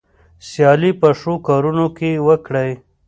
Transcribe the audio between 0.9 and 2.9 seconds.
په ښو کارونو کې وکړئ.